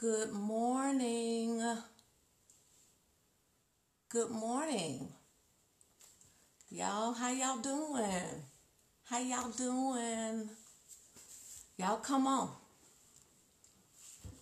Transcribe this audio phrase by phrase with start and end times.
[0.00, 1.62] Good morning.
[4.08, 5.10] Good morning.
[6.70, 8.42] Y'all, how y'all doing?
[9.04, 10.48] How y'all doing?
[11.76, 12.48] Y'all come on.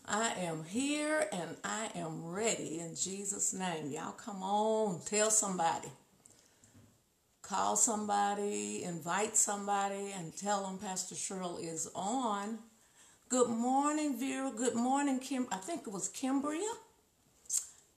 [0.07, 3.91] I am here and I am ready in Jesus' name.
[3.91, 5.01] Y'all come on.
[5.07, 5.89] Tell somebody.
[7.43, 12.61] Call somebody, invite somebody, and tell them Pastor Cheryl is on.
[13.29, 14.51] Good morning, Vera.
[14.51, 15.49] Good morning, Kim.
[15.53, 16.73] I think it was Kimbria.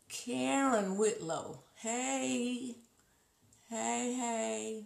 [0.10, 1.60] Karen Whitlow.
[1.76, 2.76] Hey.
[3.70, 4.84] Hey, hey.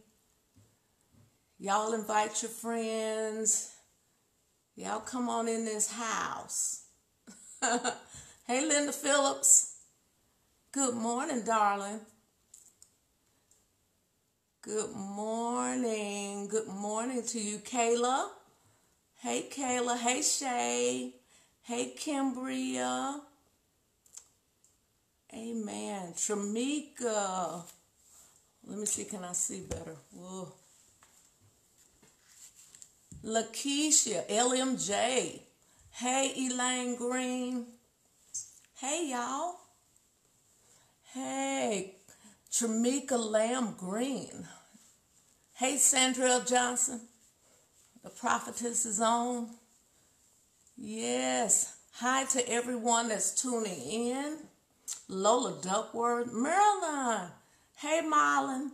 [1.57, 3.71] Y'all invite your friends.
[4.75, 6.83] Y'all come on in this house.
[8.45, 9.77] hey, Linda Phillips.
[10.71, 12.01] Good morning, darling.
[14.61, 16.47] Good morning.
[16.49, 18.27] Good morning to you, Kayla.
[19.26, 19.98] Hey, Kayla.
[19.98, 21.16] Hey, Shay.
[21.64, 23.22] Hey, Kimbria.
[25.34, 26.14] Amen.
[26.14, 27.64] Tramika.
[28.68, 29.96] Let me see, can I see better?
[30.14, 30.53] Whoa.
[33.23, 35.40] Lakeisha, LMJ.
[35.90, 37.66] Hey, Elaine Green.
[38.76, 39.56] Hey, y'all.
[41.16, 41.96] Hey,
[42.52, 44.48] Tramika Lamb Green.
[45.53, 47.02] Hey, Sandra Johnson.
[48.06, 49.50] The prophetess is on.
[50.78, 51.75] Yes.
[51.94, 54.38] Hi to everyone that's tuning in.
[55.07, 56.31] Lola Duckworth.
[56.31, 57.31] Marilyn.
[57.75, 58.69] Hey, Marlon.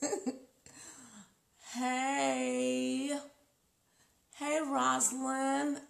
[1.74, 3.18] hey.
[4.34, 5.82] Hey, Rosalind.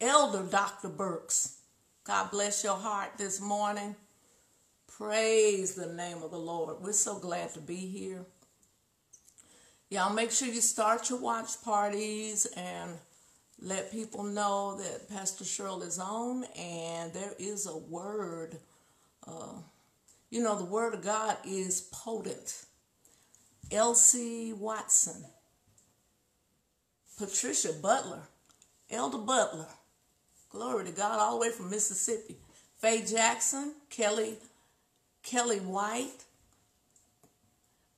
[0.00, 0.88] Elder Dr.
[0.88, 1.58] Burks.
[2.02, 3.94] God bless your heart this morning.
[4.88, 6.78] Praise the name of the Lord.
[6.80, 8.26] We're so glad to be here.
[9.88, 12.90] Y'all make sure you start your watch parties and
[13.60, 18.56] let people know that Pastor Cheryl is on and there is a word.
[19.26, 19.60] Uh,
[20.28, 22.64] you know, the word of God is potent.
[23.70, 25.24] Elsie Watson,
[27.16, 28.22] Patricia Butler,
[28.90, 29.66] Elder Butler,
[30.50, 32.36] glory to God, all the way from Mississippi.
[32.78, 34.34] Faye Jackson, Kelly,
[35.22, 36.24] Kelly White.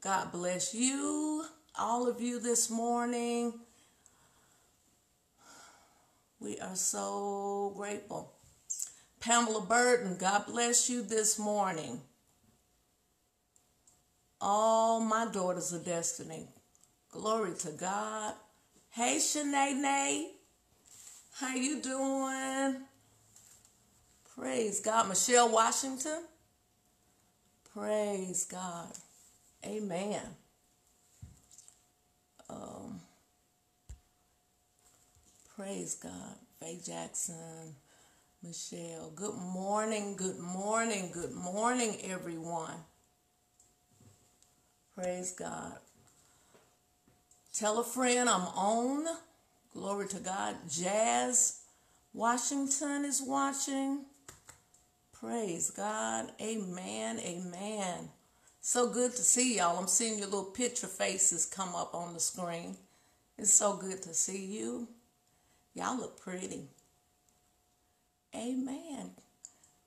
[0.03, 1.45] God bless you,
[1.79, 3.55] all of you this morning.
[6.41, 8.33] We are so grateful.
[9.21, 12.01] Pamela Burton, God bless you this morning.
[14.41, 16.49] All my daughters of destiny.
[17.11, 18.35] Glory to God.
[18.91, 20.27] Hey, Shanae,
[21.35, 22.83] how you doing?
[24.37, 25.09] Praise God.
[25.09, 26.23] Michelle Washington.
[27.75, 28.93] Praise God.
[29.65, 30.23] Amen.
[32.51, 33.01] Um,
[35.57, 36.37] praise God.
[36.61, 37.75] Faye Jackson,
[38.43, 39.13] Michelle.
[39.15, 42.75] Good morning, good morning, good morning, everyone.
[44.95, 45.79] Praise God.
[47.55, 49.07] Tell a friend I'm on.
[49.73, 50.57] Glory to God.
[50.71, 51.61] Jazz
[52.13, 54.07] Washington is watching.
[55.13, 56.33] Praise God.
[56.41, 57.19] Amen.
[57.21, 58.09] Amen.
[58.71, 59.79] So good to see y'all.
[59.79, 62.77] I'm seeing your little picture faces come up on the screen.
[63.39, 64.87] It's so good to see you.
[65.73, 66.69] Y'all look pretty.
[68.37, 69.13] Amen.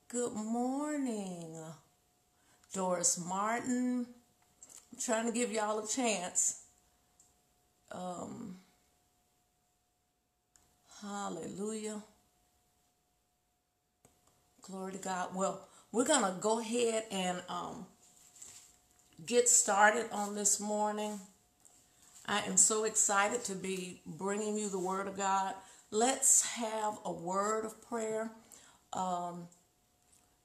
[0.08, 1.64] Good morning.
[2.74, 4.08] Doris Martin.
[4.92, 6.64] I'm trying to give y'all a chance.
[7.92, 8.56] Um,
[11.04, 12.02] hallelujah.
[14.64, 15.36] Glory to God.
[15.36, 17.86] Well, we're going to go ahead and um,
[19.26, 21.20] get started on this morning.
[22.26, 25.54] I am so excited to be bringing you the Word of God.
[25.92, 28.32] Let's have a word of prayer
[28.94, 29.48] um,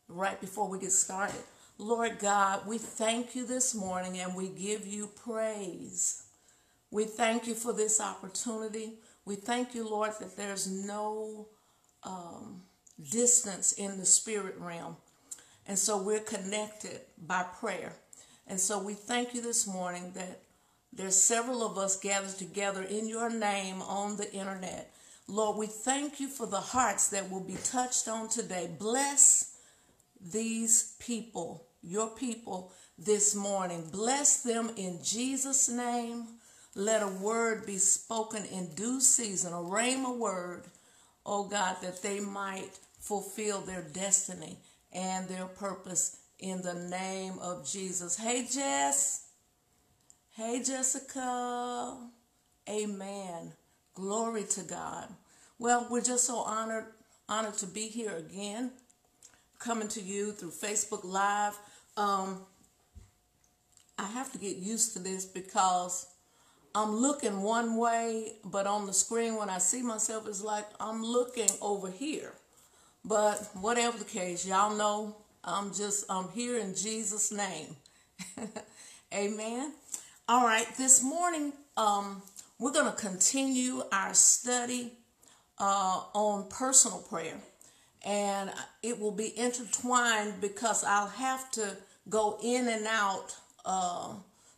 [0.08, 1.40] right before we get started.
[1.78, 6.24] Lord God, we thank you this morning and we give you praise.
[6.90, 8.94] We thank you for this opportunity.
[9.24, 11.48] We thank you, Lord, that there's no
[12.02, 12.62] um,
[13.10, 14.96] distance in the spirit realm.
[15.66, 17.92] And so we're connected by prayer.
[18.46, 20.40] And so we thank you this morning that
[20.92, 24.92] there's several of us gathered together in your name on the internet.
[25.28, 28.70] Lord, we thank you for the hearts that will be touched on today.
[28.78, 29.56] Bless
[30.20, 33.88] these people, your people, this morning.
[33.90, 36.26] Bless them in Jesus' name.
[36.74, 40.64] Let a word be spoken in due season, a rhema word,
[41.24, 44.58] oh God, that they might fulfill their destiny
[44.92, 48.16] and their purpose in the name of Jesus.
[48.16, 49.28] Hey, Jess.
[50.36, 51.96] Hey, Jessica.
[52.68, 53.52] Amen.
[53.94, 55.08] Glory to God.
[55.58, 56.86] Well, we're just so honored
[57.28, 58.70] honored to be here again,
[59.58, 61.58] coming to you through Facebook Live.
[61.96, 62.42] Um,
[63.98, 66.06] I have to get used to this because
[66.74, 71.02] I'm looking one way, but on the screen when I see myself, it's like I'm
[71.02, 72.32] looking over here.
[73.04, 77.76] But whatever the case, y'all know I'm just I'm here in Jesus' name.
[79.14, 79.72] Amen.
[80.28, 82.20] All right, this morning um,
[82.58, 84.92] we're going to continue our study
[85.60, 87.36] uh, on personal prayer,
[88.04, 88.50] and
[88.82, 91.76] it will be intertwined because I'll have to
[92.08, 94.14] go in and out uh,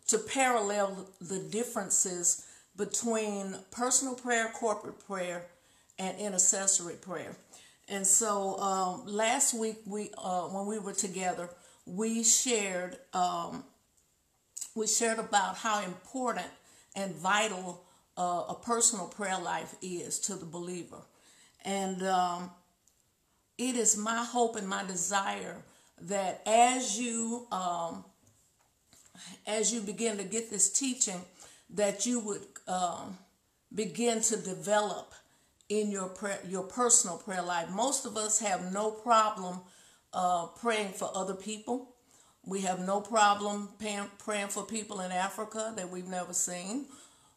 [0.07, 2.47] to parallel the differences
[2.79, 5.45] between personal prayer, corporate prayer,
[5.99, 7.37] and intercessory prayer.
[7.89, 11.49] And so um, last week we uh, when we were together,
[11.87, 13.65] we shared um,
[14.75, 16.47] we shared about how important
[16.95, 17.85] and vital
[18.17, 21.01] uh, a personal prayer life is to the believer,
[21.65, 22.51] and um,
[23.57, 25.57] it is my hope and my desire
[26.03, 28.05] that as you um,
[29.47, 31.23] as you begin to get this teaching,
[31.71, 33.17] that you would um,
[33.75, 35.15] begin to develop
[35.69, 37.69] in your prayer, your personal prayer life.
[37.71, 39.61] Most of us have no problem
[40.13, 41.95] uh, praying for other people.
[42.47, 46.87] We have no problem praying for people in Africa that we've never seen.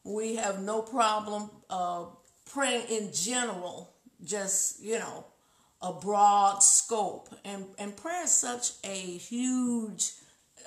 [0.03, 2.05] We have no problem uh,
[2.51, 3.93] praying in general,
[4.23, 5.25] just, you know,
[5.81, 7.29] a broad scope.
[7.43, 10.13] And, and prayer is such a huge,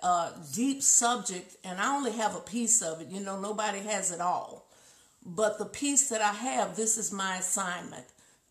[0.02, 3.08] uh, deep subject, and I only have a piece of it.
[3.08, 4.63] You know, nobody has it all.
[5.25, 8.05] But the piece that I have, this is my assignment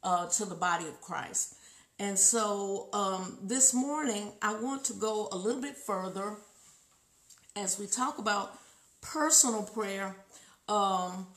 [0.04, 1.56] uh, to the body of Christ.
[2.00, 6.38] And so um, this morning, I want to go a little bit further
[7.56, 8.58] as we talk about
[9.02, 10.16] personal prayer.
[10.68, 11.28] Um,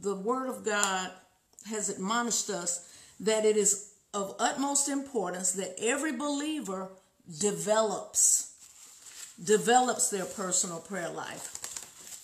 [0.00, 1.10] the Word of God
[1.68, 2.88] has admonished us
[3.20, 6.88] that it is of utmost importance that every believer
[7.40, 8.54] develops
[9.42, 11.57] develops their personal prayer life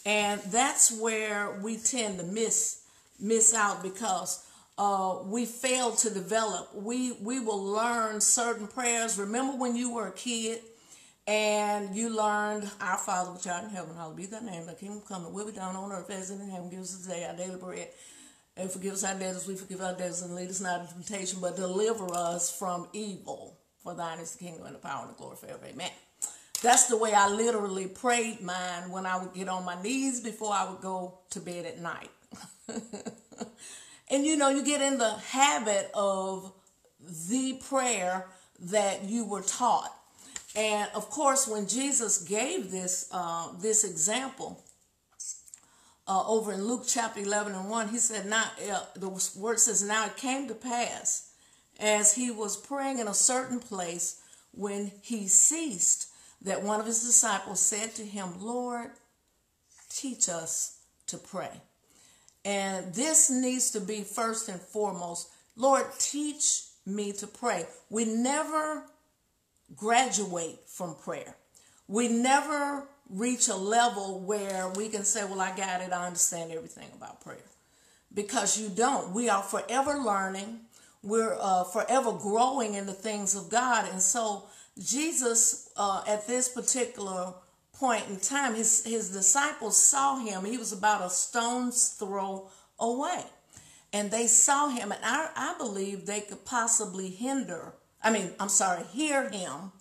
[0.05, 2.83] and that's where we tend to miss
[3.21, 4.45] miss out because
[4.77, 6.75] uh, we fail to develop.
[6.75, 9.19] We we will learn certain prayers.
[9.19, 10.61] Remember when you were a kid
[11.27, 15.03] and you learned Our Father which art in heaven, hallowed be thy name, thy kingdom
[15.09, 16.69] come, will be done on earth as in heaven.
[16.69, 17.89] Give us our daily bread.
[18.57, 20.93] And forgive us our debts, as we forgive our debtors, and lead us not into
[20.95, 23.59] temptation, but deliver us from evil.
[23.83, 25.67] For thine is the kingdom and the power and the glory forever.
[25.67, 25.91] Amen.
[26.65, 30.55] That's the way I literally prayed mine when I would get on my knees before
[30.55, 32.09] I would go to bed at night.
[34.11, 36.55] and you know, you get in the habit of
[37.29, 38.29] the prayer
[38.59, 39.95] that you were taught.
[40.57, 44.65] And of course, when Jesus gave this uh, this example
[46.09, 49.83] uh, over in Luke chapter 11 and 1, he said, Now, uh, the word says,
[49.83, 51.31] Now it came to pass
[51.79, 56.09] as he was praying in a certain place when he ceased
[56.43, 58.91] that one of his disciples said to him, Lord,
[59.89, 61.51] teach us to pray.
[62.45, 67.67] And this needs to be first and foremost Lord, teach me to pray.
[67.89, 68.85] We never
[69.77, 71.37] graduate from prayer.
[71.87, 76.53] We never reach a level where we can say, Well, I got it, I understand
[76.53, 77.39] everything about prayer.
[78.13, 79.13] Because you don't.
[79.13, 80.61] We are forever learning,
[81.03, 83.89] we're uh, forever growing in the things of God.
[83.91, 84.45] And so
[84.79, 87.35] Jesus, uh, at this particular
[87.73, 90.45] point in time, his, his disciples saw him.
[90.45, 93.25] He was about a stone's throw away.
[93.93, 98.49] And they saw him, and I, I believe they could possibly hinder, I mean, I'm
[98.49, 99.73] sorry, hear him.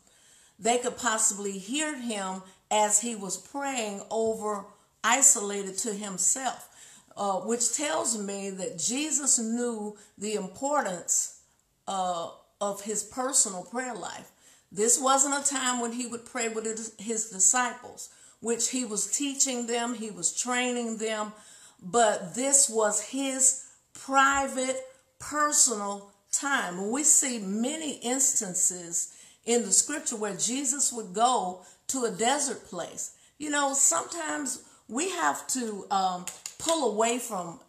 [0.60, 4.66] They could possibly hear him as he was praying over,
[5.04, 6.70] isolated to himself,
[7.18, 11.42] uh, which tells me that Jesus knew the importance
[11.88, 12.30] uh,
[12.62, 14.32] of his personal prayer life.
[14.74, 16.66] This wasn't a time when he would pray with
[17.00, 21.32] his disciples, which he was teaching them, he was training them,
[21.80, 24.82] but this was his private,
[25.20, 26.90] personal time.
[26.90, 29.14] We see many instances
[29.46, 33.16] in the scripture where Jesus would go to a desert place.
[33.38, 36.26] You know, sometimes we have to um,
[36.58, 37.60] pull away from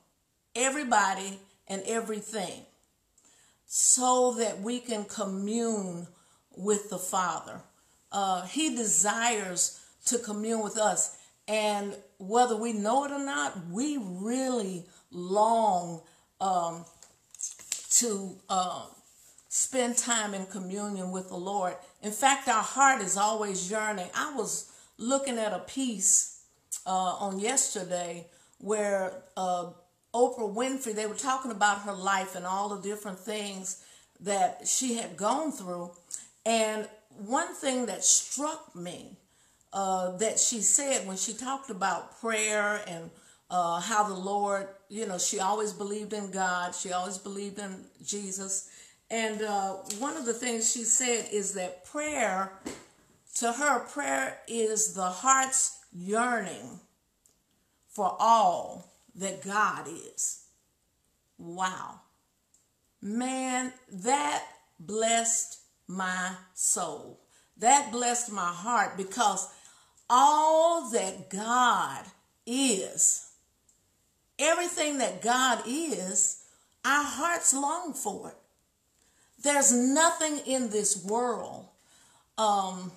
[0.56, 2.62] everybody and everything
[3.66, 6.06] so that we can commune
[6.56, 7.60] with the Father.
[8.12, 11.16] Uh, he desires to commune with us.
[11.46, 16.02] And whether we know it or not, we really long
[16.40, 16.84] um,
[17.90, 18.86] to uh,
[19.48, 21.74] spend time in communion with the Lord.
[22.02, 24.08] In fact, our heart is always yearning.
[24.14, 26.42] I was looking at a piece
[26.86, 28.26] uh, on yesterday
[28.58, 29.70] where uh,
[30.14, 33.84] Oprah Winfrey, they were talking about her life and all the different things
[34.20, 35.90] that she had gone through.
[36.46, 39.16] And one thing that struck me
[39.72, 43.10] uh, that she said when she talked about prayer and
[43.50, 47.84] uh, how the Lord, you know, she always believed in God, she always believed in
[48.04, 48.70] Jesus.
[49.10, 52.52] And uh, one of the things she said is that prayer,
[53.36, 56.80] to her, prayer is the heart's yearning
[57.88, 60.46] for all that God is.
[61.38, 62.00] Wow.
[63.00, 64.44] Man, that
[64.80, 67.20] blessed my soul.
[67.58, 69.48] That blessed my heart because
[70.10, 72.04] all that God
[72.46, 73.30] is,
[74.38, 76.44] everything that God is,
[76.84, 78.36] our hearts long for it.
[79.42, 81.66] There's nothing in this world
[82.38, 82.92] um,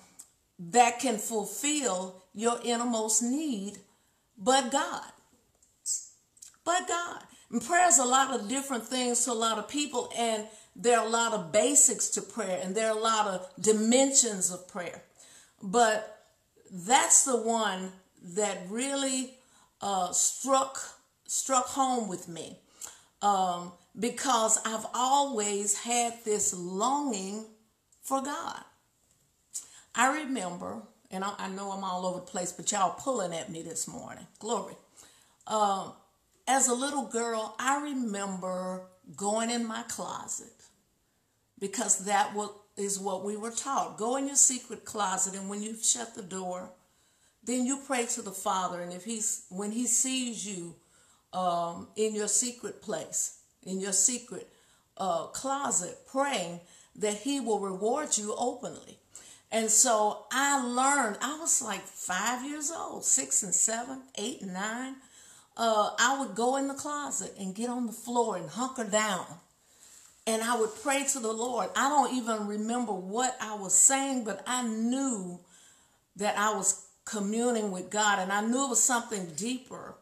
[0.58, 3.78] that can fulfill your innermost need
[4.38, 5.02] but God.
[6.64, 7.22] But God.
[7.50, 10.46] And prayer is a lot of different things to a lot of people, and
[10.78, 14.52] there are a lot of basics to prayer, and there are a lot of dimensions
[14.52, 15.02] of prayer.
[15.60, 16.24] But
[16.72, 17.90] that's the one
[18.34, 19.34] that really
[19.80, 20.80] uh, struck
[21.26, 22.58] struck home with me
[23.20, 27.44] um, because I've always had this longing
[28.00, 28.62] for God.
[29.94, 33.50] I remember, and I, I, know I'm all over the place, but y'all pulling at
[33.50, 34.26] me this morning.
[34.38, 34.74] Glory.
[35.46, 35.92] Um,
[36.46, 40.52] as a little girl, I remember going in my closet
[41.58, 42.34] because that
[42.76, 43.98] is what we were taught.
[43.98, 46.70] Go in your secret closet, and when you shut the door,
[47.44, 48.80] then you pray to the Father.
[48.80, 50.74] And if he's when He sees you
[51.32, 54.48] um, in your secret place, in your secret
[54.96, 56.60] uh, closet, praying
[56.96, 58.98] that He will reward you openly.
[59.50, 61.18] And so I learned.
[61.22, 64.96] I was like five years old, six and seven, eight and nine.
[65.56, 69.26] Uh, I would go in the closet and get on the floor and hunker down
[70.28, 71.70] and I would pray to the Lord.
[71.74, 75.40] I don't even remember what I was saying, but I knew
[76.16, 79.94] that I was communing with God, and I knew it was something deeper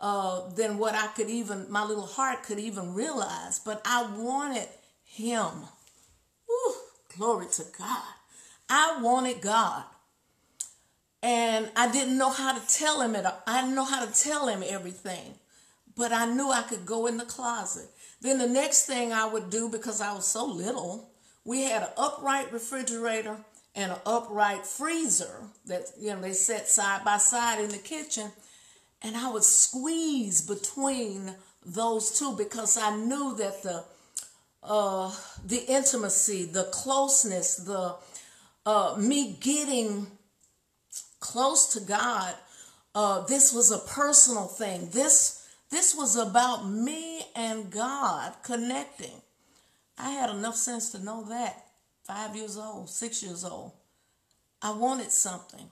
[0.00, 3.58] uh, than what I could even, my little heart could even realize.
[3.58, 4.66] But I wanted
[5.04, 5.50] Him.
[6.46, 6.74] Whew,
[7.14, 8.14] glory to God.
[8.70, 9.84] I wanted God.
[11.22, 13.26] And I didn't know how to tell him it.
[13.46, 15.34] I didn't know how to tell him everything.
[15.96, 17.88] But I knew I could go in the closet
[18.20, 21.10] then the next thing I would do, because I was so little,
[21.44, 23.36] we had an upright refrigerator
[23.74, 28.32] and an upright freezer that you know they set side by side in the kitchen,
[29.02, 33.84] and I would squeeze between those two because I knew that the
[34.62, 37.96] uh, the intimacy, the closeness, the
[38.64, 40.06] uh, me getting
[41.20, 42.34] close to God,
[42.94, 44.88] uh, this was a personal thing.
[44.90, 45.45] This
[45.76, 49.20] this was about me and God connecting.
[49.98, 51.66] I had enough sense to know that.
[52.02, 53.72] Five years old, six years old.
[54.62, 55.68] I wanted something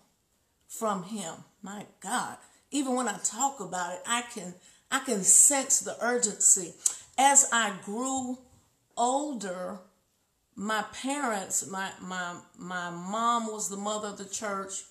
[0.69, 1.33] from him.
[1.63, 2.37] My God.
[2.71, 4.53] Even when I talk about it, I can
[4.91, 6.75] I can sense the urgency.
[7.17, 8.37] As I grew
[8.99, 9.79] older,
[10.55, 14.83] my parents, my my my mom was the mother of the church,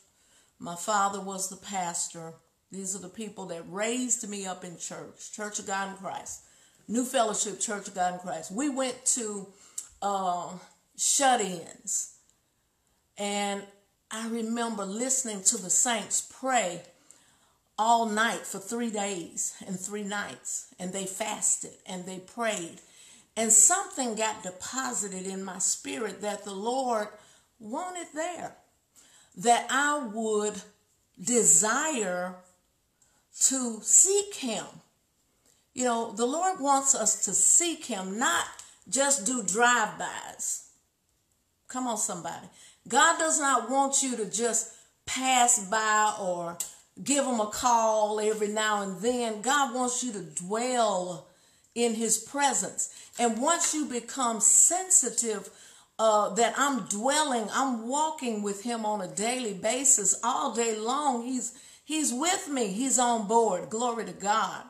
[0.57, 2.33] my father was the pastor.
[2.73, 6.41] These are the people that raised me up in church, Church of God in Christ,
[6.87, 8.51] New Fellowship Church of God in Christ.
[8.51, 9.45] We went to
[10.01, 10.49] uh,
[10.97, 12.15] shut ins.
[13.15, 13.61] And
[14.09, 16.81] I remember listening to the saints pray
[17.77, 20.73] all night for three days and three nights.
[20.79, 22.79] And they fasted and they prayed.
[23.37, 27.07] And something got deposited in my spirit that the Lord
[27.59, 28.55] wanted there.
[29.37, 30.59] That I would
[31.23, 32.37] desire
[33.41, 34.65] to seek Him.
[35.73, 38.45] You know, the Lord wants us to seek Him, not
[38.87, 40.69] just do drive bys.
[41.67, 42.47] Come on, somebody.
[42.87, 44.73] God does not want you to just
[45.05, 46.57] pass by or
[47.03, 49.41] give Him a call every now and then.
[49.41, 51.27] God wants you to dwell
[51.73, 52.93] in His presence.
[53.17, 55.49] And once you become sensitive,
[55.99, 61.23] uh, that I'm dwelling, I'm walking with Him on a daily basis, all day long.
[61.23, 62.67] He's He's with me.
[62.67, 63.69] He's on board.
[63.69, 64.63] Glory to God.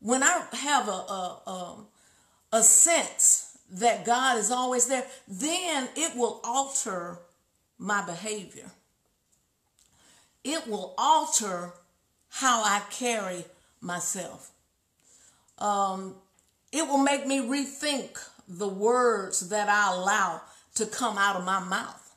[0.00, 1.76] When I have a, a, a,
[2.52, 7.18] a sense that God is always there, then it will alter
[7.78, 8.70] my behavior.
[10.44, 11.72] It will alter
[12.30, 13.44] how I carry
[13.80, 14.50] myself.
[15.58, 16.14] Um,
[16.72, 18.18] it will make me rethink
[18.48, 20.42] the words that I allow
[20.74, 22.14] to come out of my mouth.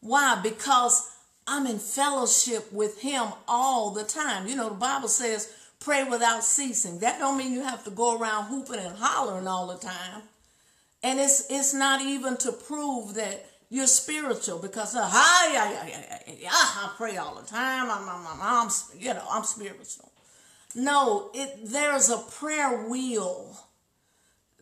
[0.00, 0.40] Why?
[0.42, 1.10] Because
[1.46, 4.46] I'm in fellowship with him all the time.
[4.46, 7.00] You know, the Bible says pray without ceasing.
[7.00, 10.22] That don't mean you have to go around hooping and hollering all the time.
[11.02, 16.34] And it's it's not even to prove that you're spiritual because uh, hi, yeah, yeah,
[16.38, 17.90] yeah, I pray all the time.
[17.90, 20.12] I'm, I'm, I'm, I'm, you know, I'm spiritual.
[20.74, 23.58] No, it there's a prayer wheel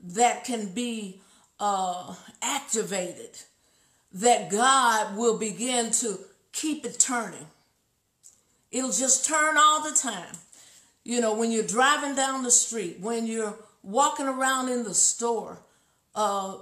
[0.03, 1.21] that can be
[1.61, 3.39] uh, activated
[4.13, 6.19] that God will begin to
[6.53, 7.47] keep it turning.
[8.71, 10.37] It'll just turn all the time.
[11.05, 15.59] You know, when you're driving down the street, when you're walking around in the store,
[16.15, 16.57] uh,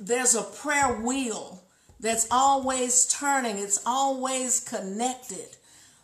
[0.00, 1.62] there's a prayer wheel
[2.00, 5.46] that's always turning, it's always connected.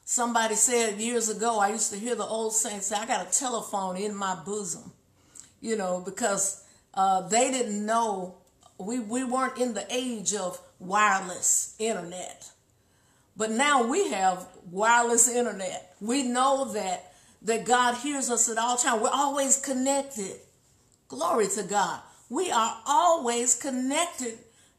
[0.04, 3.38] Somebody said years ago, I used to hear the old saints say, I got a
[3.38, 4.92] telephone in my bosom,
[5.60, 8.36] you know, because uh, they didn't know,
[8.78, 12.48] we, we weren't in the age of wireless internet.
[13.38, 15.94] But now we have wireless internet.
[16.00, 17.04] We know that
[17.40, 19.00] that God hears us at all times.
[19.00, 20.40] We're always connected.
[21.06, 22.00] Glory to God.
[22.28, 24.38] We are always connected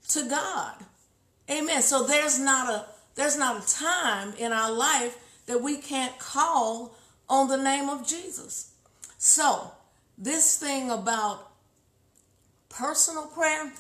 [0.10, 0.75] to God.
[1.50, 1.82] Amen.
[1.82, 2.86] So there's not a
[3.16, 6.96] there's not a time in our life that we can't call
[7.30, 8.72] on the name of Jesus.
[9.18, 9.72] So,
[10.18, 11.51] this thing about
[12.70, 13.72] personal prayer,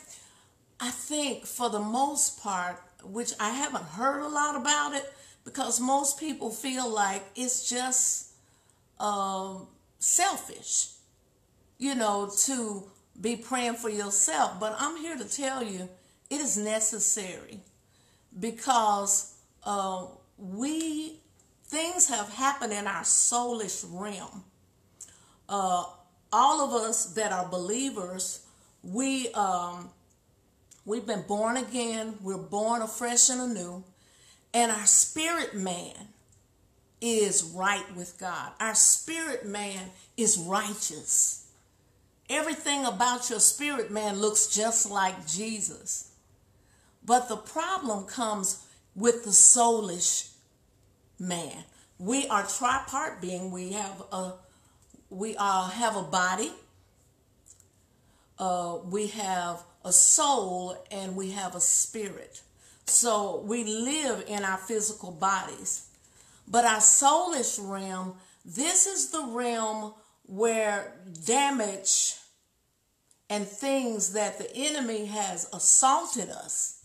[0.79, 5.13] I think for the most part, which I haven't heard a lot about it
[5.43, 8.31] because most people feel like it's just
[8.99, 10.89] um, selfish,
[11.77, 12.83] you know, to
[13.19, 14.59] be praying for yourself.
[14.59, 15.89] But I'm here to tell you
[16.29, 17.59] it is necessary
[18.39, 20.05] because uh,
[20.37, 21.19] we
[21.65, 24.43] things have happened in our soulish realm.
[25.47, 25.83] Uh,
[26.31, 28.45] all of us that are believers,
[28.83, 29.89] we um,
[30.89, 32.15] we've been born again.
[32.19, 33.83] We're born afresh and anew,
[34.55, 35.93] and our spirit man
[36.99, 38.51] is right with God.
[38.59, 41.45] Our spirit man is righteous.
[42.27, 46.11] Everything about your spirit man looks just like Jesus.
[47.05, 50.31] But the problem comes with the soulish
[51.19, 51.65] man.
[51.99, 53.51] We are tripart being.
[53.51, 54.33] We have a
[55.11, 56.51] we uh, have a body.
[58.37, 62.41] Uh, we have a soul and we have a spirit.
[62.85, 65.89] So we live in our physical bodies.
[66.47, 69.93] But our soulish realm, this is the realm
[70.25, 70.93] where
[71.25, 72.15] damage
[73.29, 76.83] and things that the enemy has assaulted us.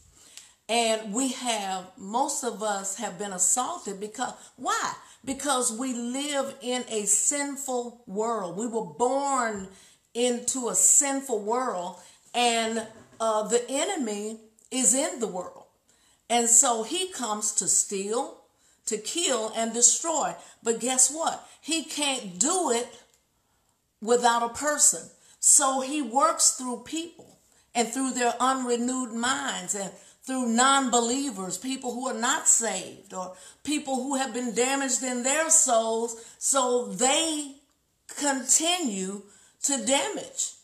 [0.68, 4.94] And we have, most of us have been assaulted because, why?
[5.24, 8.56] Because we live in a sinful world.
[8.56, 9.68] We were born
[10.14, 11.96] into a sinful world,
[12.34, 12.86] and
[13.20, 15.64] uh, the enemy is in the world.
[16.28, 18.40] And so he comes to steal,
[18.86, 20.34] to kill and destroy.
[20.62, 21.46] But guess what?
[21.60, 22.88] He can't do it
[24.00, 25.08] without a person.
[25.38, 27.38] So he works through people
[27.74, 29.92] and through their unrenewed minds and
[30.22, 35.22] through non believers, people who are not saved, or people who have been damaged in
[35.22, 37.56] their souls, so they
[38.18, 39.22] continue
[39.64, 40.54] to damage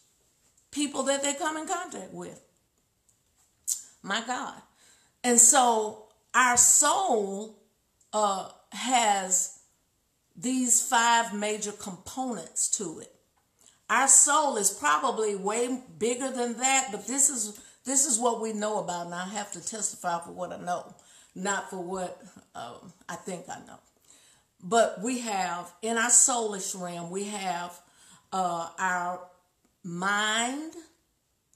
[0.71, 2.41] people that they come in contact with.
[4.03, 4.55] My God.
[5.23, 6.05] And so
[6.35, 7.59] our soul
[8.13, 9.59] uh, has
[10.37, 13.15] these five major components to it.
[13.89, 18.53] Our soul is probably way bigger than that, but this is this is what we
[18.53, 20.95] know about, and I have to testify for what I know,
[21.35, 22.23] not for what
[22.55, 23.79] um, I think I know.
[24.63, 27.77] But we have in our soulish realm, we have
[28.33, 29.21] uh, our
[29.83, 30.73] mind.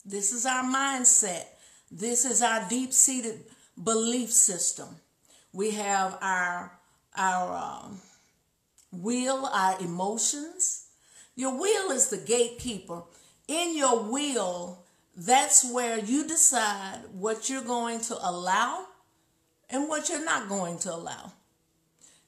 [0.04, 1.44] This is our mindset.
[1.90, 3.44] This is our deep seated
[3.82, 4.88] belief system.
[5.52, 6.78] We have our
[7.16, 8.00] our um,
[8.90, 10.86] will, our emotions.
[11.36, 13.02] Your will is the gatekeeper.
[13.46, 14.84] In your will,
[15.16, 18.86] that's where you decide what you're going to allow
[19.70, 21.32] and what you're not going to allow.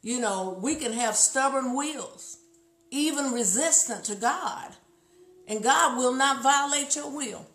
[0.03, 2.39] You know, we can have stubborn wills,
[2.91, 4.73] even resistant to God,
[5.49, 7.47] and God will not violate your will.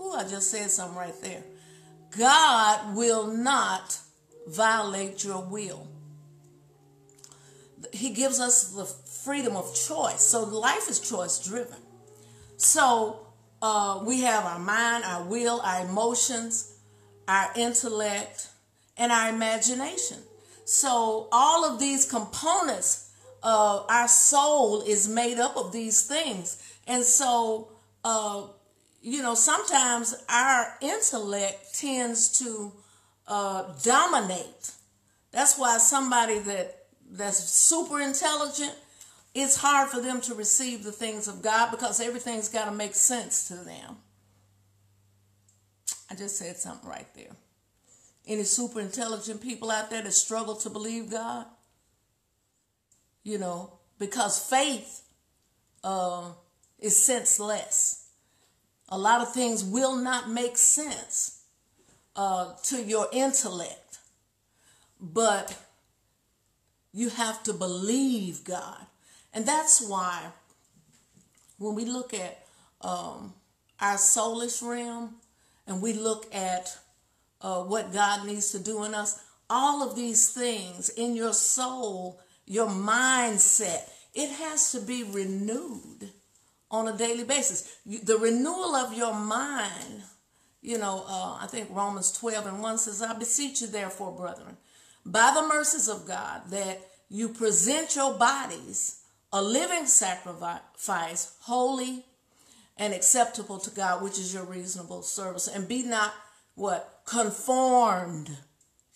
[0.00, 1.42] Oh, I just said something right there.
[2.16, 3.98] God will not
[4.46, 5.86] violate your will.
[7.92, 10.22] He gives us the freedom of choice.
[10.22, 11.76] So life is choice driven.
[12.56, 13.26] So
[13.60, 16.76] uh, we have our mind, our will, our emotions,
[17.26, 18.48] our intellect,
[18.96, 20.18] and our imagination.
[20.64, 23.07] So all of these components
[23.48, 26.62] of our soul is made up of these things.
[26.86, 27.68] And so
[28.04, 28.42] uh,
[29.02, 32.72] you know, sometimes our intellect tends to
[33.26, 34.72] uh, dominate.
[35.30, 36.74] That's why somebody that
[37.10, 38.74] that's super intelligent,
[39.34, 42.94] it's hard for them to receive the things of God because everything's got to make
[42.94, 43.96] sense to them.
[46.10, 47.36] I just said something right there.
[48.26, 51.46] Any super intelligent people out there that struggle to believe God?
[53.28, 55.02] You know, because faith
[55.84, 56.30] uh,
[56.78, 58.06] is senseless.
[58.88, 61.42] A lot of things will not make sense
[62.16, 63.98] uh, to your intellect,
[64.98, 65.54] but
[66.94, 68.86] you have to believe God.
[69.34, 70.22] And that's why
[71.58, 72.46] when we look at
[72.80, 73.34] um,
[73.78, 75.16] our soulish realm
[75.66, 76.78] and we look at
[77.42, 82.22] uh, what God needs to do in us, all of these things in your soul,
[82.48, 83.82] your mindset,
[84.14, 86.10] it has to be renewed
[86.70, 87.76] on a daily basis.
[87.84, 90.02] The renewal of your mind,
[90.62, 94.56] you know, uh, I think Romans 12 and 1 says, I beseech you, therefore, brethren,
[95.04, 102.04] by the mercies of God, that you present your bodies a living sacrifice, holy
[102.78, 105.48] and acceptable to God, which is your reasonable service.
[105.48, 106.14] And be not
[106.54, 107.02] what?
[107.04, 108.30] Conformed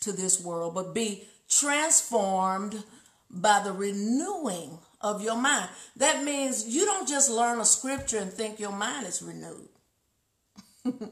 [0.01, 2.83] to this world, but be transformed
[3.33, 5.69] by the renewing of your mind.
[5.97, 9.69] That means you don't just learn a scripture and think your mind is renewed.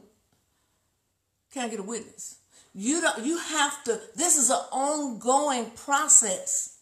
[1.51, 2.37] Can I get a witness?
[2.73, 6.77] You don't you have to this is an ongoing process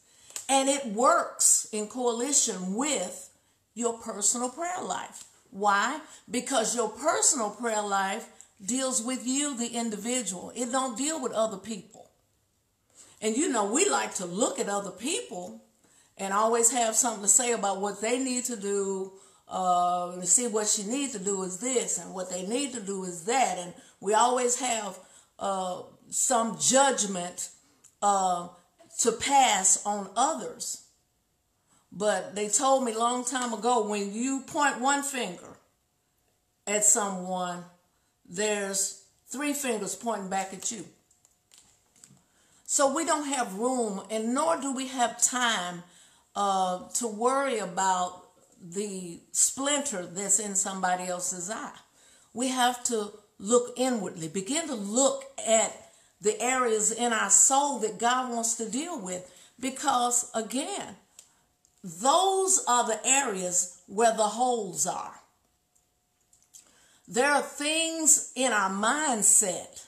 [0.47, 3.29] and it works in coalition with
[3.73, 5.23] your personal prayer life.
[5.51, 5.99] Why?
[6.29, 8.27] Because your personal prayer life
[8.63, 10.51] deals with you, the individual.
[10.55, 12.08] It don't deal with other people.
[13.21, 15.63] And you know, we like to look at other people
[16.17, 19.13] and always have something to say about what they need to do.
[19.51, 22.79] Uh, and see what she needs to do is this, and what they need to
[22.79, 24.99] do is that, and we always have
[25.39, 27.49] uh, some judgment
[28.03, 28.47] uh,
[28.99, 30.85] to pass on others.
[31.91, 35.57] But they told me long time ago when you point one finger
[36.67, 37.63] at someone,
[38.29, 40.85] there's three fingers pointing back at you.
[42.71, 45.81] So we don't have room, and nor do we have time
[46.35, 48.27] uh, to worry about
[48.61, 51.79] the splinter that's in somebody else's eye.
[52.31, 55.75] We have to look inwardly, begin to look at
[56.21, 59.27] the areas in our soul that God wants to deal with.
[59.59, 60.95] Because again,
[61.83, 65.15] those are the areas where the holes are.
[67.07, 69.87] There are things in our mindset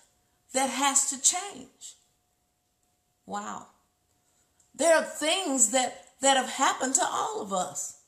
[0.55, 1.97] that has to change.
[3.31, 3.67] Wow.
[4.75, 8.01] There are things that, that have happened to all of us.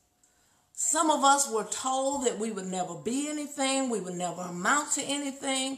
[0.73, 4.91] Some of us were told that we would never be anything, we would never amount
[4.95, 5.77] to anything.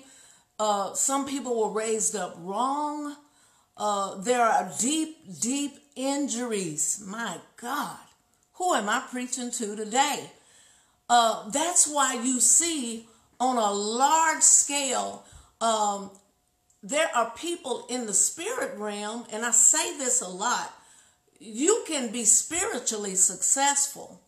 [0.57, 3.17] Uh, some people were raised up wrong.
[3.77, 7.03] Uh, there are deep, deep injuries.
[7.05, 7.99] My God,
[8.53, 10.31] who am I preaching to today?
[11.07, 13.05] Uh, that's why you see
[13.39, 15.23] on a large scale,
[15.61, 16.09] um,
[16.85, 20.71] there are people in the spirit realm, and I say this a lot.
[21.39, 24.21] You can be spiritually successful,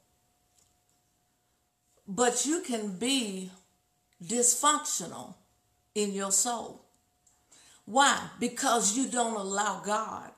[2.07, 3.51] but you can be
[4.23, 5.35] dysfunctional
[5.93, 6.81] in your soul.
[7.85, 8.19] Why?
[8.39, 10.31] Because you don't allow God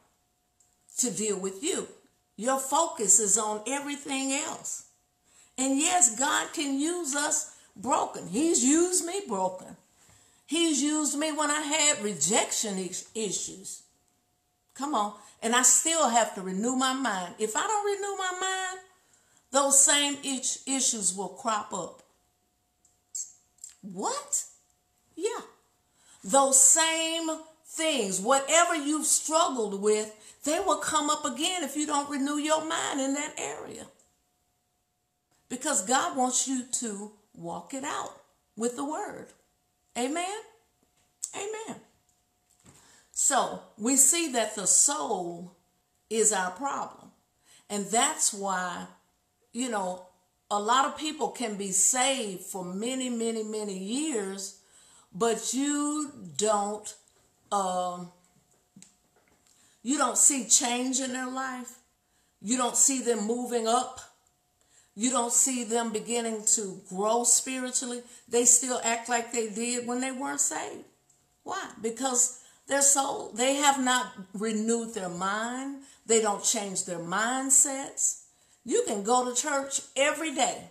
[0.98, 1.88] to deal with you.
[2.36, 4.88] Your focus is on everything else.
[5.58, 8.28] And yes, God can use us broken.
[8.28, 9.78] He's used me broken.
[10.50, 12.80] He's used me when I had rejection
[13.14, 13.84] issues.
[14.74, 15.14] Come on.
[15.44, 17.36] And I still have to renew my mind.
[17.38, 18.80] If I don't renew my mind,
[19.52, 22.02] those same issues will crop up.
[23.84, 24.46] What?
[25.16, 25.42] Yeah.
[26.24, 27.30] Those same
[27.68, 30.12] things, whatever you've struggled with,
[30.46, 33.86] they will come up again if you don't renew your mind in that area.
[35.48, 38.20] Because God wants you to walk it out
[38.58, 39.28] with the word.
[39.98, 40.38] Amen?
[41.36, 41.80] Amen.
[43.12, 45.56] So we see that the soul
[46.10, 47.12] is our problem.
[47.70, 48.88] And that's why,
[49.54, 50.08] you know,
[50.50, 54.60] a lot of people can be saved for many, many, many years,
[55.14, 56.96] but you don't
[57.52, 58.12] um,
[59.82, 61.80] you don't see change in their life.
[62.42, 64.00] You don't see them moving up.
[65.00, 68.02] You don't see them beginning to grow spiritually.
[68.28, 70.84] They still act like they did when they weren't saved.
[71.44, 71.70] Why?
[71.82, 75.84] Because their soul, they have not renewed their mind.
[76.06, 78.24] They don't change their mindsets.
[78.66, 80.66] You can go to church every day,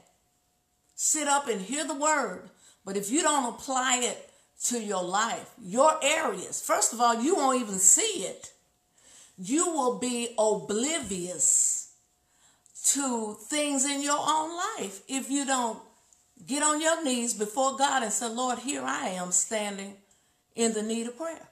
[0.95, 2.51] sit up and hear the word,
[2.85, 4.31] but if you don't apply it
[4.65, 8.53] to your life, your areas, first of all, you won't even see it.
[9.39, 11.78] You will be oblivious
[12.95, 15.79] to things in your own life if you don't
[16.47, 19.97] get on your knees before God and say, Lord, here I am standing
[20.55, 21.49] in the need of prayer.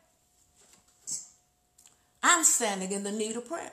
[2.22, 3.72] I'm standing in the need of prayer.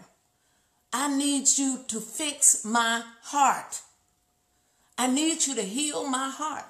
[0.91, 3.81] I need you to fix my heart.
[4.97, 6.65] I need you to heal my heart.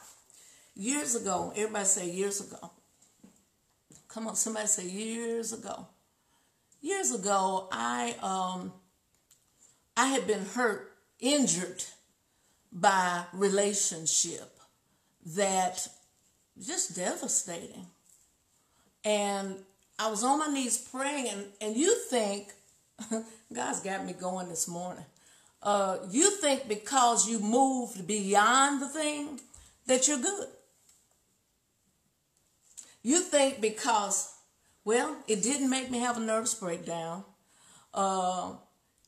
[0.76, 2.72] Years ago, everybody say years ago.
[4.08, 5.88] Come on, somebody say years ago.
[6.82, 8.72] Years ago, I um
[9.96, 11.84] I had been hurt, injured
[12.72, 14.60] by relationship
[15.26, 15.88] that
[16.60, 17.88] just devastating.
[19.06, 19.56] And
[20.00, 22.50] I was on my knees praying, and, and you think,
[23.54, 25.06] God's got me going this morning.
[25.62, 29.40] Uh, you think because you moved beyond the thing
[29.86, 30.48] that you're good.
[33.02, 34.34] You think because,
[34.84, 37.24] well, it didn't make me have a nervous breakdown.
[37.94, 38.54] Uh,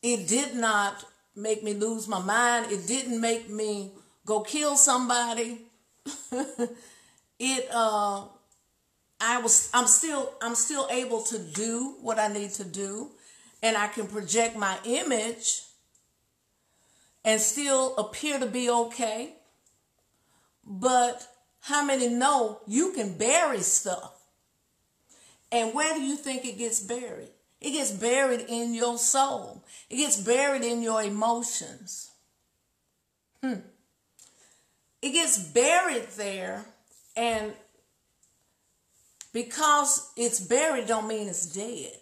[0.02, 1.04] it did not
[1.34, 2.72] make me lose my mind.
[2.72, 3.92] It didn't make me
[4.24, 5.62] go kill somebody.
[7.38, 8.24] it uh
[9.20, 13.10] I was I'm still I'm still able to do what I need to do
[13.62, 15.62] and I can project my image
[17.24, 19.34] and still appear to be okay.
[20.64, 21.26] But
[21.60, 24.12] how many know you can bury stuff?
[25.50, 27.30] And where do you think it gets buried?
[27.60, 29.64] It gets buried in your soul.
[29.88, 32.10] It gets buried in your emotions.
[33.42, 33.60] Hmm.
[35.02, 36.64] It gets buried there
[37.16, 37.52] and
[39.32, 41.92] because it's buried don't mean it's dead.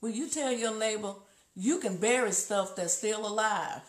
[0.00, 1.14] Will you tell your neighbor
[1.54, 3.82] you can bury stuff that's still alive?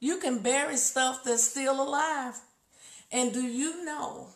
[0.00, 2.38] You can bury stuff that's still alive.
[3.10, 4.28] And do you know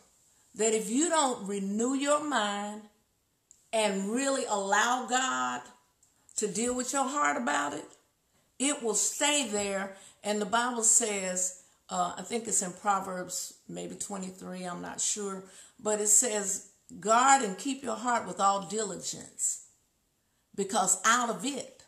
[0.54, 2.82] that if you don't renew your mind
[3.72, 5.62] and really allow God
[6.36, 7.84] to deal with your heart about it,
[8.58, 9.96] it will stay there.
[10.24, 15.42] And the Bible says uh, I think it's in Proverbs maybe 23, I'm not sure,
[15.78, 16.68] but it says,
[17.00, 19.66] guard and keep your heart with all diligence
[20.54, 21.82] because out of it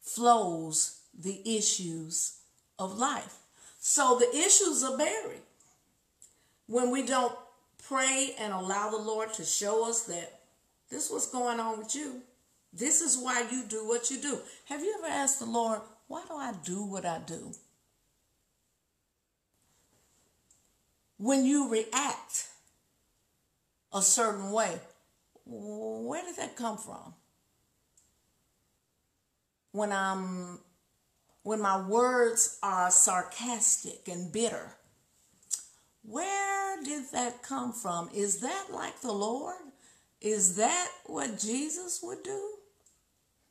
[0.00, 2.38] flows the issues
[2.78, 3.38] of life.
[3.78, 5.42] So the issues are buried.
[6.66, 7.34] When we don't
[7.86, 10.40] pray and allow the Lord to show us that
[10.92, 12.20] this is what's going on with you,
[12.72, 14.38] this is why you do what you do.
[14.66, 17.52] Have you ever asked the Lord, why do I do what I do?
[21.22, 22.48] when you react
[23.92, 24.80] a certain way,
[25.46, 27.14] where did that come from?
[29.70, 30.58] When I'm
[31.44, 34.74] when my words are sarcastic and bitter,
[36.02, 38.10] where did that come from?
[38.12, 39.71] Is that like the Lord?
[40.22, 42.50] Is that what Jesus would do?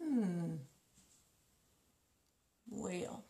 [0.02, 0.56] Hmm.
[2.70, 3.26] Well,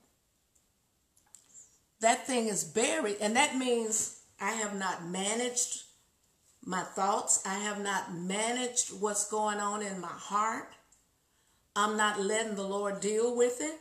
[2.00, 5.84] that thing is buried, and that means I have not managed
[6.64, 7.42] my thoughts.
[7.44, 10.70] I have not managed what's going on in my heart.
[11.76, 13.80] I'm not letting the Lord deal with it.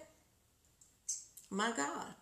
[1.51, 2.15] My God.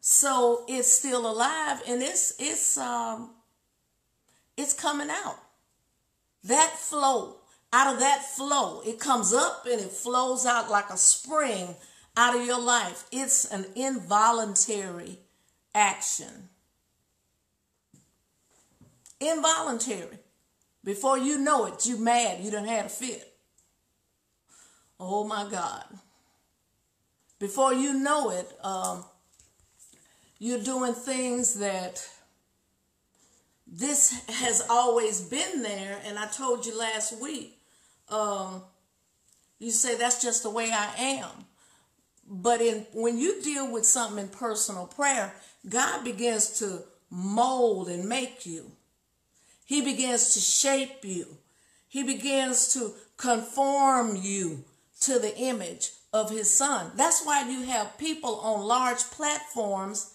[0.00, 3.30] So it's still alive and it's it's um
[4.56, 5.38] it's coming out.
[6.44, 7.36] That flow,
[7.72, 11.74] out of that flow, it comes up and it flows out like a spring
[12.16, 13.04] out of your life.
[13.10, 15.18] It's an involuntary
[15.74, 16.48] action
[19.20, 20.18] involuntary.
[20.82, 23.32] Before you know it, you mad, you done had a fit.
[25.00, 25.84] Oh my God.
[27.38, 29.04] Before you know it, um,
[30.38, 32.06] you're doing things that
[33.76, 36.00] this has always been there.
[36.04, 37.58] And I told you last week,
[38.08, 38.62] um,
[39.58, 41.30] you say that's just the way I am.
[42.28, 45.34] But in when you deal with something in personal prayer,
[45.68, 48.70] God begins to mold and make you.
[49.64, 51.26] He begins to shape you.
[51.88, 54.64] He begins to conform you
[55.00, 56.92] to the image of his son.
[56.96, 60.13] That's why you have people on large platforms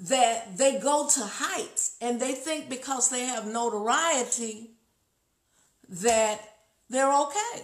[0.00, 4.70] that they go to heights and they think because they have notoriety
[5.88, 6.40] that
[6.88, 7.62] they're okay.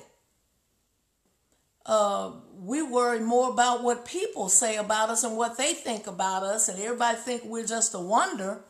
[1.84, 6.42] Uh, we worry more about what people say about us and what they think about
[6.42, 8.60] us, and everybody think we're just a wonder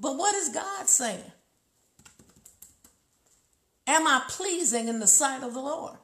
[0.00, 1.32] but what is God saying?
[3.86, 5.96] Am I pleasing in the sight of the Lord?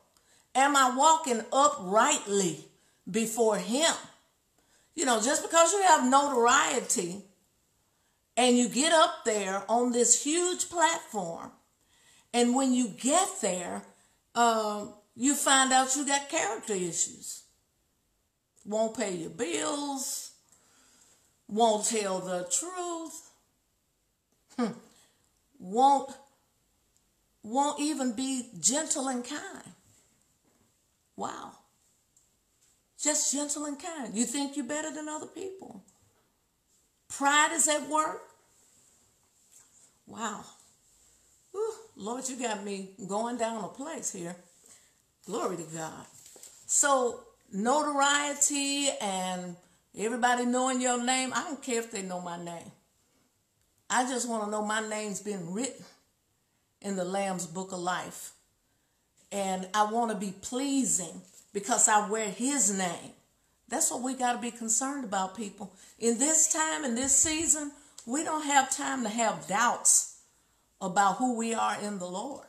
[0.55, 2.67] Am I walking uprightly
[3.11, 3.93] before Him?
[5.01, 7.23] You know, just because you have notoriety
[8.37, 11.53] and you get up there on this huge platform,
[12.35, 13.81] and when you get there,
[14.35, 17.45] um, you find out you got character issues.
[18.67, 20.33] Won't pay your bills,
[21.49, 23.31] won't tell the truth,
[24.59, 24.79] hmm.
[25.59, 26.11] won't
[27.43, 29.73] won't even be gentle and kind.
[31.17, 31.53] Wow.
[33.03, 34.15] Just gentle and kind.
[34.15, 35.83] You think you're better than other people.
[37.09, 38.21] Pride is at work.
[40.07, 40.45] Wow.
[41.53, 41.75] Whew.
[41.97, 44.37] Lord, you got me going down a place here.
[45.27, 46.05] Glory to God.
[46.67, 47.21] So,
[47.53, 49.57] notoriety and
[49.97, 52.71] everybody knowing your name, I don't care if they know my name.
[53.89, 55.85] I just want to know my name's been written
[56.81, 58.33] in the Lamb's Book of Life.
[59.33, 63.13] And I want to be pleasing because I wear his name.
[63.69, 65.73] That's what we got to be concerned about, people.
[65.99, 67.73] In this time, in this season,
[68.07, 70.19] we don't have time to have doubts
[70.81, 72.47] about who we are in the Lord.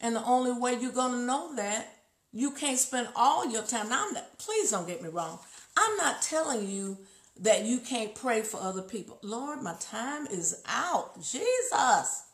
[0.00, 1.92] And the only way you're going to know that,
[2.32, 3.88] you can't spend all your time.
[3.88, 5.38] Now, not, please don't get me wrong.
[5.76, 6.98] I'm not telling you
[7.40, 9.18] that you can't pray for other people.
[9.22, 11.16] Lord, my time is out.
[11.16, 12.24] Jesus.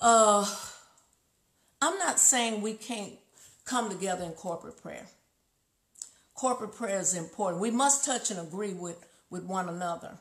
[0.00, 0.48] Uh,
[1.80, 3.12] I'm not saying we can't
[3.64, 5.06] come together in corporate prayer.
[6.34, 7.60] Corporate prayer is important.
[7.60, 10.18] We must touch and agree with, with one another.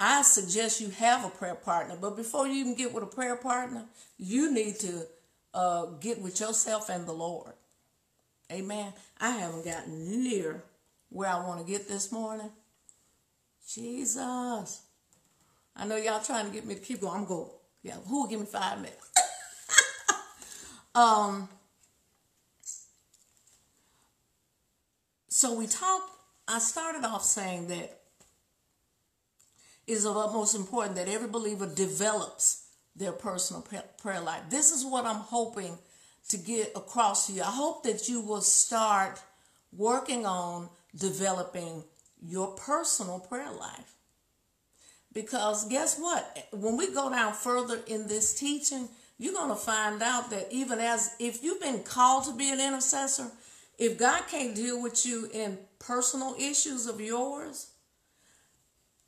[0.00, 3.36] I suggest you have a prayer partner, but before you even get with a prayer
[3.36, 3.84] partner,
[4.16, 5.06] you need to
[5.54, 7.52] uh, get with yourself and the Lord.
[8.50, 8.92] Amen.
[9.20, 10.62] I haven't gotten near
[11.10, 12.50] where I want to get this morning.
[13.68, 14.82] Jesus.
[15.76, 17.20] I know y'all trying to get me to keep going.
[17.20, 17.50] I'm going.
[17.82, 19.12] Yeah, who will give me five minutes?
[20.94, 21.48] um,
[25.38, 26.10] so we talked,
[26.48, 28.00] I started off saying that
[29.86, 32.64] it is of utmost important that every believer develops
[32.96, 33.64] their personal
[34.02, 34.42] prayer life.
[34.50, 35.78] This is what I'm hoping
[36.30, 37.42] to get across to you.
[37.42, 39.20] I hope that you will start
[39.72, 41.84] working on developing
[42.20, 43.94] your personal prayer life.
[45.12, 46.48] Because guess what?
[46.50, 50.80] When we go down further in this teaching, you're going to find out that even
[50.80, 53.30] as if you've been called to be an intercessor,
[53.78, 57.70] if God can't deal with you in personal issues of yours,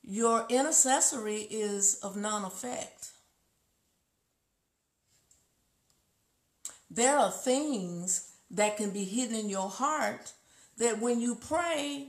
[0.03, 3.11] your intercessory is of none effect.
[6.89, 10.33] There are things that can be hidden in your heart
[10.79, 12.09] that when you pray,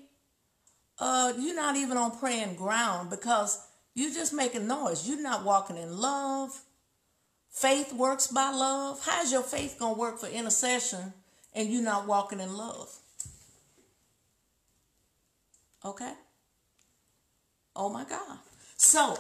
[0.99, 5.07] uh, you're not even on praying ground because you're just making noise.
[5.07, 6.61] You're not walking in love.
[7.49, 9.01] Faith works by love.
[9.03, 11.13] How's your faith going to work for intercession
[11.53, 12.89] and you're not walking in love?
[15.83, 16.13] Okay?
[17.75, 18.37] Oh my God.
[18.77, 19.17] So,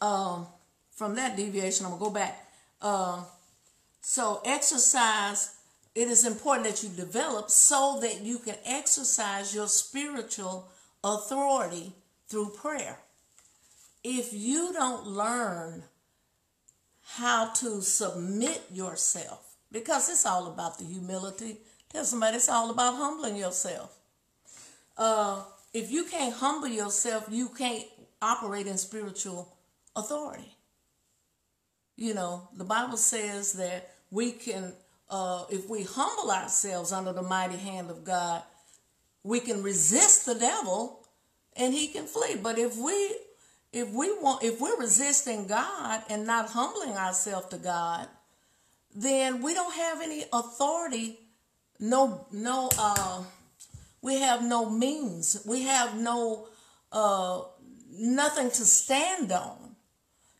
[0.00, 0.46] um,
[0.92, 2.46] from that deviation, I'm going to go back.
[2.80, 3.22] Uh,
[4.00, 5.54] so, exercise,
[5.94, 10.68] it is important that you develop so that you can exercise your spiritual
[11.02, 11.92] authority
[12.28, 12.98] through prayer
[14.02, 15.82] if you don't learn
[17.14, 22.96] how to submit yourself, because it's all about the humility, tell somebody it's all about
[22.96, 23.96] humbling yourself.
[24.96, 27.84] Uh, if you can't humble yourself, you can't
[28.20, 29.56] operate in spiritual
[29.96, 30.56] authority.
[31.96, 34.72] You know, the Bible says that we can,
[35.08, 38.42] uh, if we humble ourselves under the mighty hand of God,
[39.22, 41.06] we can resist the devil
[41.56, 42.36] and he can flee.
[42.42, 43.16] But if we
[43.72, 48.08] if we want if we're resisting God and not humbling ourselves to God,
[48.94, 51.18] then we don't have any authority,
[51.78, 53.22] no no uh
[54.02, 55.42] we have no means.
[55.46, 56.48] We have no
[56.92, 57.42] uh
[57.92, 59.76] nothing to stand on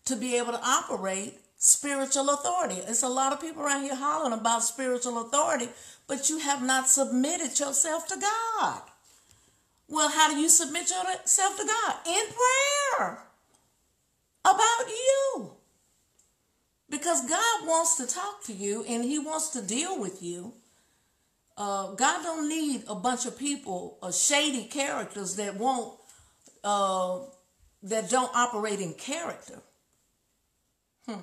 [0.07, 2.77] to be able to operate spiritual authority.
[2.89, 5.69] It's a lot of people around here hollering about spiritual authority,
[6.09, 8.83] but you have not submitted yourself to God.
[9.89, 11.95] Well, how do you submit yourself to God?
[12.07, 13.19] In prayer
[14.45, 15.53] about you.
[16.91, 20.53] Because God wants to talk to you and he wants to deal with you.
[21.57, 25.95] Uh, God don't need a bunch of people, uh, shady characters that won't,
[26.65, 27.21] uh,
[27.85, 29.61] that don't operate in character.
[31.07, 31.21] Hmm.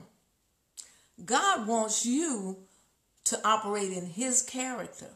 [1.25, 2.57] God wants you
[3.25, 5.09] to operate in his character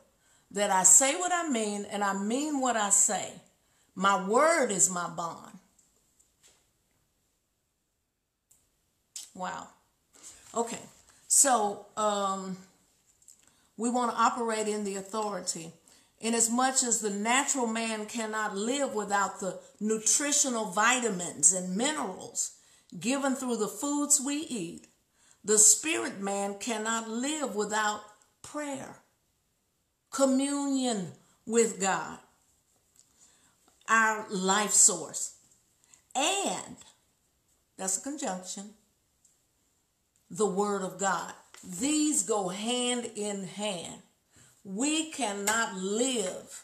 [0.52, 3.32] that I say what I mean and I mean what I say.
[3.96, 5.60] My word is my bond.
[9.34, 9.68] Wow.
[10.56, 10.80] Okay.
[11.28, 12.58] So um,
[13.78, 15.72] we want to operate in the authority.
[16.20, 22.52] In as much as the natural man cannot live without the nutritional vitamins and minerals
[23.00, 24.88] given through the foods we eat,
[25.44, 28.02] the spirit man cannot live without
[28.44, 28.98] prayer,
[30.12, 31.14] communion
[31.48, 32.20] with God,
[33.88, 35.38] our life source.
[36.16, 36.76] And
[37.78, 38.76] that's a conjunction,
[40.32, 41.34] the Word of God.
[41.64, 44.02] These go hand in hand.
[44.64, 46.64] We cannot live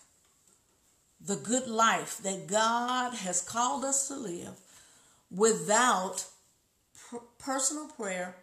[1.20, 4.54] the good life that God has called us to live
[5.30, 6.26] without
[7.38, 8.38] personal prayer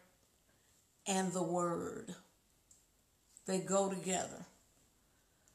[1.07, 2.15] and the Word.
[3.47, 4.45] They go together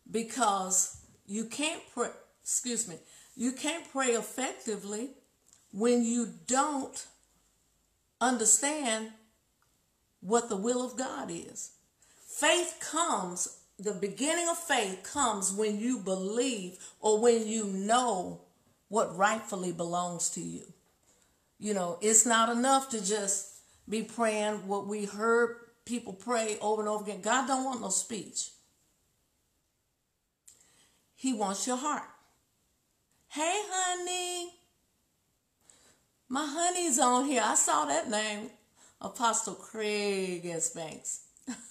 [0.09, 0.97] because
[1.27, 2.09] you can't pray,
[2.41, 2.95] excuse me,
[3.35, 5.11] you can't pray effectively
[5.71, 7.05] when you don't
[8.19, 9.11] understand
[10.21, 11.71] what the will of God is.
[12.27, 18.41] Faith comes, the beginning of faith comes when you believe or when you know
[18.87, 20.73] what rightfully belongs to you.
[21.57, 26.81] You know, it's not enough to just be praying what we heard people pray over
[26.81, 27.21] and over again.
[27.21, 28.51] God don't want no speech.
[31.15, 32.07] He wants your heart.
[33.27, 34.53] Hey, honey.
[36.29, 37.41] My honey's on here.
[37.43, 38.51] I saw that name.
[39.01, 40.71] Apostle Craig S.
[40.71, 41.21] Banks.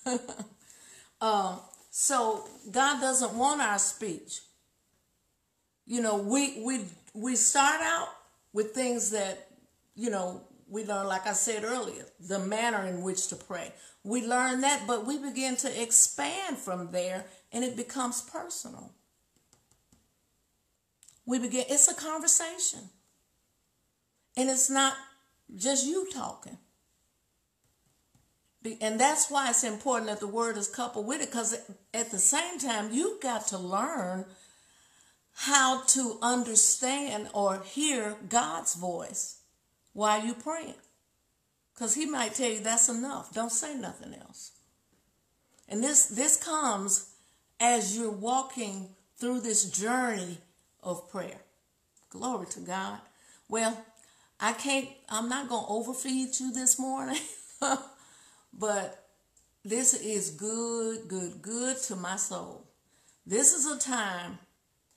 [1.20, 1.60] um,
[1.90, 4.40] so God doesn't want our speech.
[5.86, 8.08] You know, we we we start out
[8.52, 9.48] with things that,
[9.94, 13.72] you know, we learn, like I said earlier, the manner in which to pray.
[14.04, 18.92] We learn that, but we begin to expand from there and it becomes personal.
[21.24, 22.80] We begin, it's a conversation.
[24.36, 24.94] And it's not
[25.56, 26.58] just you talking.
[28.80, 31.54] And that's why it's important that the word is coupled with it because
[31.94, 34.26] at the same time, you've got to learn
[35.34, 39.38] how to understand or hear God's voice
[39.92, 40.74] while you're praying.
[41.74, 43.32] Because he might tell you that's enough.
[43.32, 44.52] Don't say nothing else.
[45.68, 47.10] And this this comes
[47.60, 50.38] as you're walking through this journey
[50.82, 51.40] of prayer.
[52.10, 52.98] Glory to God.
[53.48, 53.84] Well,
[54.40, 57.20] I can't I'm not going to overfeed you this morning.
[58.52, 59.08] But
[59.64, 62.64] this is good, good, good to my soul.
[63.26, 64.38] This is a time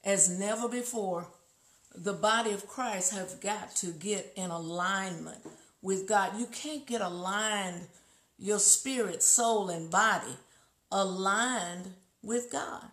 [0.04, 1.28] as never before.
[1.94, 5.40] The body of Christ have got to get in alignment
[5.82, 6.40] with God.
[6.40, 7.88] You can't get aligned,
[8.38, 10.38] your spirit, soul, and body
[10.92, 11.94] aligned
[12.24, 12.86] with God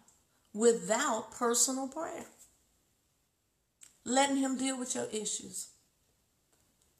[0.52, 2.26] without personal prayer.
[4.04, 5.68] Letting Him deal with your issues,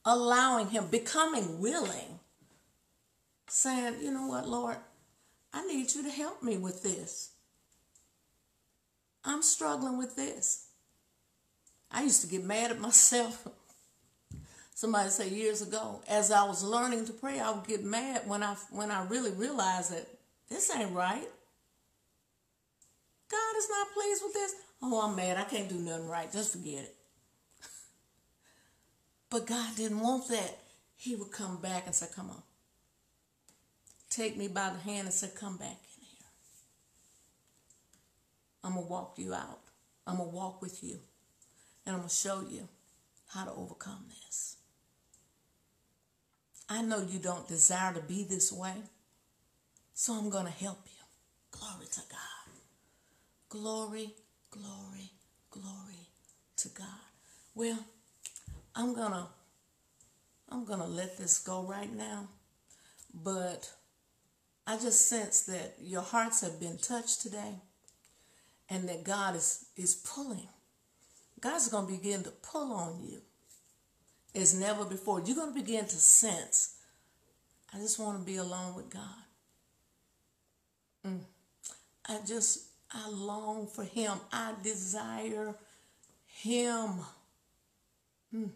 [0.05, 2.18] allowing Him, becoming willing
[3.51, 4.77] saying, you know what, Lord,
[5.53, 7.31] I need you to help me with this.
[9.23, 10.67] I'm struggling with this.
[11.91, 13.47] I used to get mad at myself.
[14.73, 18.43] Somebody said years ago, as I was learning to pray, I would get mad when
[18.43, 20.07] I when I really realized that
[20.49, 21.27] this ain't right.
[23.29, 24.55] God is not pleased with this.
[24.81, 25.37] Oh, I'm mad.
[25.37, 26.31] I can't do nothing right.
[26.31, 26.95] Just forget it.
[29.29, 30.59] but God didn't want that.
[30.95, 32.41] He would come back and say, Come on
[34.09, 36.27] take me by the hand and say, Come back in here.
[38.63, 39.59] I'm going to walk you out.
[40.05, 40.99] I'm going to walk with you.
[41.85, 42.67] And I'm going to show you
[43.27, 44.57] how to overcome this.
[46.67, 48.75] I know you don't desire to be this way,
[49.93, 50.91] so I'm going to help you.
[51.51, 52.53] Glory to God.
[53.49, 54.13] Glory,
[54.51, 55.11] glory,
[55.49, 56.07] glory
[56.57, 56.85] to God.
[57.55, 57.79] Well,
[58.75, 59.25] I'm going to
[60.51, 62.27] I'm going to let this go right now.
[63.13, 63.71] But
[64.69, 67.55] I just sense that your hearts have been touched today
[68.69, 70.47] and that God is, is pulling.
[71.41, 73.19] God's going to begin to pull on you
[74.35, 75.23] as never before.
[75.25, 76.75] You're going to begin to sense,
[77.73, 79.23] I just want to be alone with God.
[81.03, 81.21] Mm.
[82.07, 84.19] I just, I long for Him.
[84.31, 85.55] I desire
[86.27, 86.89] Him.
[88.35, 88.51] Mm.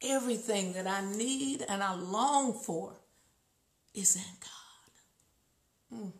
[0.00, 2.94] Everything that I need and I long for
[3.94, 4.55] is in God.
[5.92, 6.12] Mm.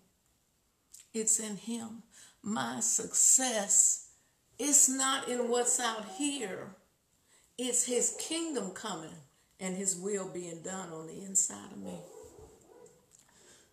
[1.12, 2.02] It's in Him.
[2.42, 4.10] My success
[4.58, 6.68] is not in what's out here.
[7.58, 9.16] It's His kingdom coming
[9.58, 11.98] and His will being done on the inside of me.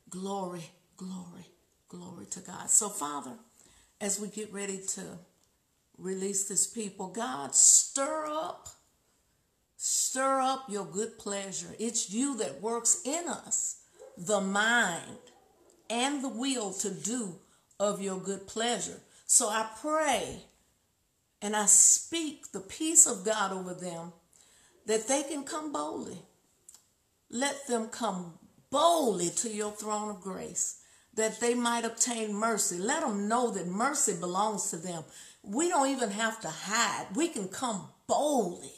[0.09, 1.47] Glory, glory,
[1.89, 2.69] glory to God.
[2.69, 3.33] So, Father,
[3.99, 5.01] as we get ready to
[5.97, 8.69] release this people, God, stir up,
[9.75, 11.75] stir up your good pleasure.
[11.79, 13.81] It's you that works in us,
[14.17, 15.32] the mind
[15.93, 17.35] and the will to do
[17.79, 18.99] of your good pleasure.
[19.27, 20.41] So I pray
[21.39, 24.11] and I speak the peace of God over them
[24.87, 26.17] that they can come boldly.
[27.29, 28.33] Let them come
[28.71, 30.79] boldly to your throne of grace
[31.13, 32.79] that they might obtain mercy.
[32.79, 35.03] Let them know that mercy belongs to them.
[35.43, 37.07] We don't even have to hide.
[37.15, 38.73] We can come boldly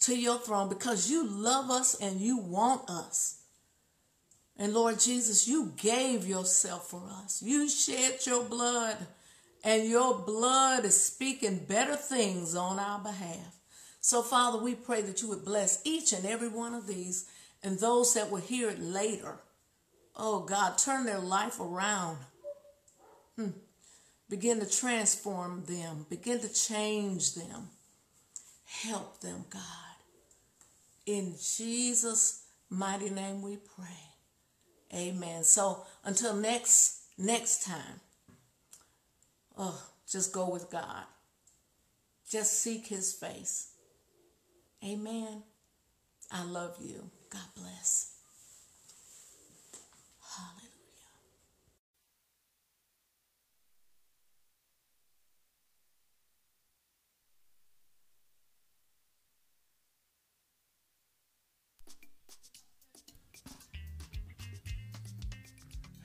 [0.00, 3.39] to your throne because you love us and you want us.
[4.60, 7.42] And Lord Jesus, you gave yourself for us.
[7.42, 8.98] You shed your blood,
[9.64, 13.56] and your blood is speaking better things on our behalf.
[14.02, 17.30] So, Father, we pray that you would bless each and every one of these
[17.62, 19.38] and those that will hear it later.
[20.14, 22.18] Oh, God, turn their life around.
[23.36, 23.52] Hmm.
[24.28, 27.70] Begin to transform them, begin to change them.
[28.66, 29.62] Help them, God.
[31.06, 34.09] In Jesus' mighty name we pray.
[34.94, 35.44] Amen.
[35.44, 38.00] So until next next time,
[39.56, 41.04] oh, just go with God.
[42.28, 43.72] Just seek his face.
[44.84, 45.42] Amen.
[46.30, 47.10] I love you.
[47.30, 48.09] God bless.